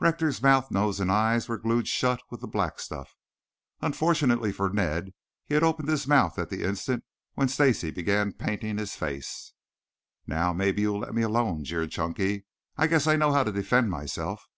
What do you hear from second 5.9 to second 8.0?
his mouth at the instant when Stacy